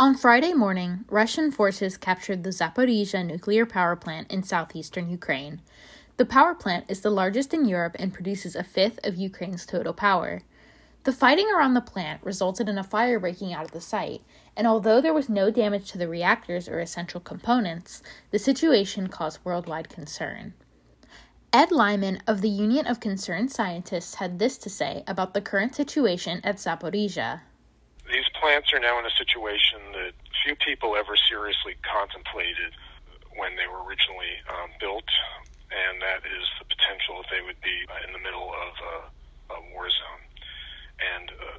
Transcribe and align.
On 0.00 0.14
Friday 0.14 0.52
morning, 0.52 1.04
Russian 1.10 1.50
forces 1.50 1.96
captured 1.96 2.44
the 2.44 2.50
Zaporizhzhia 2.50 3.26
nuclear 3.26 3.66
power 3.66 3.96
plant 3.96 4.30
in 4.30 4.44
southeastern 4.44 5.10
Ukraine. 5.10 5.60
The 6.18 6.24
power 6.24 6.54
plant 6.54 6.84
is 6.86 7.00
the 7.00 7.10
largest 7.10 7.52
in 7.52 7.64
Europe 7.64 7.96
and 7.98 8.14
produces 8.14 8.54
a 8.54 8.62
fifth 8.62 9.04
of 9.04 9.16
Ukraine's 9.16 9.66
total 9.66 9.92
power. 9.92 10.42
The 11.02 11.12
fighting 11.12 11.50
around 11.50 11.74
the 11.74 11.80
plant 11.80 12.22
resulted 12.22 12.68
in 12.68 12.78
a 12.78 12.84
fire 12.84 13.18
breaking 13.18 13.52
out 13.52 13.64
at 13.64 13.72
the 13.72 13.80
site, 13.80 14.22
and 14.56 14.68
although 14.68 15.00
there 15.00 15.12
was 15.12 15.28
no 15.28 15.50
damage 15.50 15.90
to 15.90 15.98
the 15.98 16.06
reactors 16.06 16.68
or 16.68 16.78
essential 16.78 17.18
components, 17.18 18.00
the 18.30 18.38
situation 18.38 19.08
caused 19.08 19.44
worldwide 19.44 19.88
concern. 19.88 20.54
Ed 21.52 21.72
Lyman 21.72 22.22
of 22.24 22.40
the 22.40 22.48
Union 22.48 22.86
of 22.86 23.00
Concerned 23.00 23.50
Scientists 23.50 24.14
had 24.16 24.38
this 24.38 24.58
to 24.58 24.70
say 24.70 25.02
about 25.08 25.34
the 25.34 25.40
current 25.40 25.74
situation 25.74 26.40
at 26.44 26.58
Zaporizhzhia 26.58 27.40
plants 28.38 28.72
are 28.72 28.78
now 28.78 28.98
in 28.98 29.06
a 29.06 29.14
situation 29.18 29.82
that 29.98 30.14
few 30.46 30.54
people 30.62 30.94
ever 30.94 31.18
seriously 31.18 31.74
contemplated 31.82 32.72
when 33.34 33.58
they 33.58 33.66
were 33.66 33.82
originally 33.82 34.38
um, 34.50 34.70
built, 34.78 35.06
and 35.70 36.00
that 36.02 36.22
is 36.22 36.46
the 36.58 36.66
potential 36.66 37.22
that 37.22 37.28
they 37.30 37.42
would 37.42 37.58
be 37.60 37.84
uh, 37.90 38.06
in 38.06 38.14
the 38.14 38.22
middle 38.22 38.50
of 38.50 38.72
a, 38.78 38.96
a 39.54 39.58
war 39.74 39.90
zone. 39.90 40.24
And 40.98 41.26
uh, 41.34 41.58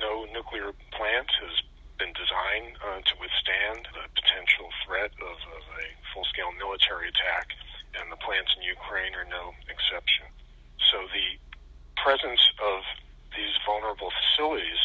no 0.00 0.24
nuclear 0.32 0.72
plant 0.96 1.28
has 1.44 1.54
been 2.00 2.12
designed 2.16 2.80
uh, 2.80 3.04
to 3.04 3.14
withstand 3.20 3.84
the 3.92 4.08
potential 4.16 4.72
threat 4.84 5.12
of, 5.20 5.36
of 5.36 5.62
a 5.76 5.86
full 6.12 6.24
scale 6.32 6.52
military 6.56 7.12
attack, 7.12 7.52
and 8.00 8.08
the 8.08 8.20
plants 8.20 8.52
in 8.56 8.64
Ukraine 8.64 9.12
are 9.16 9.28
no 9.28 9.52
exception. 9.68 10.28
So 10.88 11.04
the 11.12 11.36
presence 12.00 12.40
of 12.64 12.80
these 13.36 13.52
vulnerable 13.68 14.08
facilities 14.08 14.80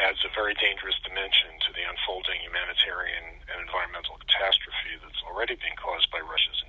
adds 0.00 0.24
a 0.24 0.32
very 0.32 0.56
dangerous 0.56 0.96
dimension 1.04 1.52
to 1.60 1.70
the 1.76 1.84
unfolding 1.84 2.40
humanitarian 2.40 3.36
and 3.52 3.60
environmental 3.60 4.16
catastrophe 4.24 4.96
that's 5.04 5.20
already 5.28 5.56
being 5.60 5.76
caused 5.76 6.08
by 6.08 6.20
Russia's 6.24 6.64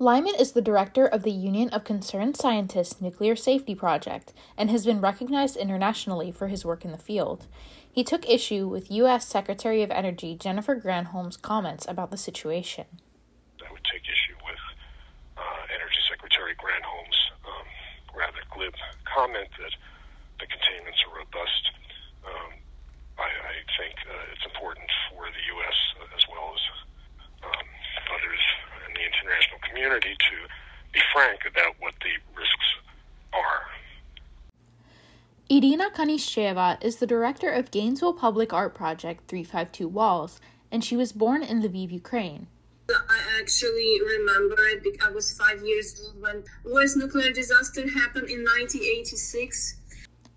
Lyman 0.00 0.36
is 0.38 0.52
the 0.52 0.62
director 0.62 1.06
of 1.06 1.24
the 1.24 1.32
Union 1.32 1.70
of 1.70 1.82
Concerned 1.82 2.36
Scientists 2.36 3.00
Nuclear 3.00 3.34
Safety 3.34 3.74
Project 3.74 4.32
and 4.56 4.70
has 4.70 4.86
been 4.86 5.00
recognized 5.00 5.56
internationally 5.56 6.30
for 6.30 6.46
his 6.46 6.64
work 6.64 6.84
in 6.84 6.92
the 6.92 7.02
field. 7.02 7.48
He 7.90 8.04
took 8.04 8.22
issue 8.30 8.68
with 8.68 8.92
U.S. 8.92 9.26
Secretary 9.26 9.82
of 9.82 9.90
Energy 9.90 10.36
Jennifer 10.38 10.78
Granholm's 10.78 11.36
comments 11.36 11.84
about 11.88 12.12
the 12.12 12.16
situation. 12.16 12.86
I 13.58 13.72
would 13.72 13.82
take 13.90 14.06
issue 14.06 14.38
with 14.46 14.62
uh, 15.36 15.74
Energy 15.74 15.98
Secretary 16.08 16.54
Granholm's 16.54 17.18
um, 17.42 17.66
rather 18.14 18.38
glib 18.54 18.74
comment 19.02 19.50
that 19.58 19.74
the 20.38 20.46
containments 20.46 21.02
are 21.10 21.18
robust. 21.18 21.74
Um, 22.22 22.54
I, 23.18 23.26
I, 23.26 23.54
think 23.74 23.98
uh, 24.06 24.30
it's 24.30 24.46
important 24.46 24.86
for 25.10 25.26
the 25.26 25.42
U.S. 25.58 25.78
as 26.14 26.22
well 26.30 26.54
as 26.54 26.62
um, 27.42 27.66
others 28.14 28.42
in 28.86 28.94
the 28.94 29.04
international 29.04 29.58
community 29.68 30.16
to 30.16 30.36
be 30.92 31.00
frank 31.18 31.40
about 31.50 31.74
what 31.80 31.94
the 32.00 32.38
risks 32.38 32.68
are. 33.32 33.66
Irina 35.50 35.90
Kanishcheva 35.90 36.82
is 36.82 36.96
the 36.96 37.06
director 37.06 37.50
of 37.50 37.70
Gainesville 37.72 38.12
Public 38.12 38.52
Art 38.52 38.74
Project 38.74 39.26
352 39.26 39.88
Walls, 39.88 40.40
and 40.70 40.84
she 40.84 40.96
was 40.96 41.12
born 41.12 41.42
in 41.42 41.60
Lviv, 41.62 41.90
Ukraine. 41.90 42.46
I 42.90 43.20
actually 43.40 44.00
remember 44.00 44.56
it 44.68 44.82
because 44.84 45.08
I 45.08 45.10
was 45.10 45.36
five 45.36 45.60
years 45.62 46.00
old 46.00 46.22
when 46.22 46.44
worst 46.64 46.96
nuclear 46.96 47.32
disaster 47.32 47.82
happened 47.82 48.30
in 48.30 48.44
1986. 48.44 49.74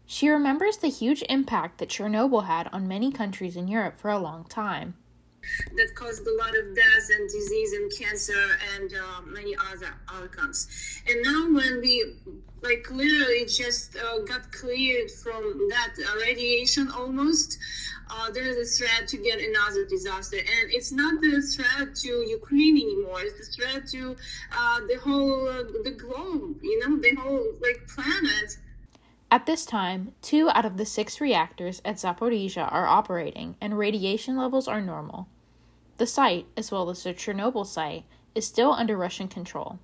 She 0.05 0.29
remembers 0.29 0.77
the 0.77 0.89
huge 0.89 1.23
impact 1.29 1.77
that 1.77 1.89
Chernobyl 1.89 2.45
had 2.45 2.69
on 2.73 2.87
many 2.87 3.11
countries 3.11 3.55
in 3.55 3.67
Europe 3.67 3.97
for 3.97 4.09
a 4.09 4.19
long 4.19 4.45
time 4.45 4.95
that 5.75 5.95
caused 5.95 6.25
a 6.27 6.35
lot 6.37 6.57
of 6.57 6.75
death 6.75 7.09
and 7.11 7.29
disease 7.29 7.73
and 7.73 7.91
cancer 7.97 8.43
and 8.75 8.93
uh, 8.93 9.21
many 9.25 9.55
other 9.71 9.93
outcomes. 10.11 10.67
And 11.07 11.21
now 11.23 11.53
when 11.53 11.81
we 11.81 12.15
like 12.61 12.85
literally 12.91 13.45
just 13.45 13.95
uh, 13.97 14.19
got 14.19 14.51
cleared 14.51 15.09
from 15.09 15.67
that 15.69 15.93
uh, 15.97 16.15
radiation 16.19 16.89
almost, 16.91 17.57
uh, 18.09 18.29
there 18.31 18.45
is 18.45 18.57
a 18.57 18.77
threat 18.77 19.07
to 19.07 19.17
get 19.17 19.39
another 19.39 19.85
disaster. 19.85 20.37
And 20.37 20.71
it's 20.71 20.91
not 20.91 21.21
the 21.21 21.41
threat 21.41 21.95
to 21.95 22.09
Ukraine 22.27 22.77
anymore, 22.77 23.21
it's 23.21 23.47
the 23.47 23.53
threat 23.55 23.87
to 23.87 24.15
uh, 24.55 24.79
the 24.87 24.97
whole, 24.99 25.47
uh, 25.47 25.63
the 25.83 25.95
globe, 25.97 26.57
you 26.61 26.79
know, 26.79 26.99
the 27.01 27.15
whole 27.15 27.53
like 27.61 27.87
planet. 27.87 28.30
At 29.33 29.45
this 29.45 29.65
time, 29.65 30.13
two 30.21 30.49
out 30.49 30.65
of 30.65 30.75
the 30.75 30.85
six 30.85 31.21
reactors 31.21 31.81
at 31.85 31.95
Zaporizhzhia 31.95 32.69
are 32.69 32.85
operating 32.85 33.55
and 33.61 33.77
radiation 33.77 34.35
levels 34.35 34.67
are 34.67 34.81
normal. 34.81 35.29
The 35.99 36.05
site, 36.05 36.47
as 36.57 36.69
well 36.69 36.89
as 36.89 37.03
the 37.03 37.13
Chernobyl 37.13 37.65
site, 37.65 38.03
is 38.35 38.45
still 38.45 38.73
under 38.73 38.97
Russian 38.97 39.29
control. 39.29 39.79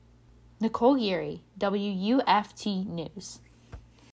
Nicole 0.60 0.96
Geary, 0.98 1.44
WUFT 1.58 2.66
News. 2.88 3.40